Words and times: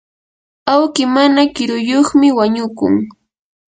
awki 0.71 1.03
mana 1.15 1.41
kiruyuqmi 1.53 2.27
wañukun. 2.37 2.93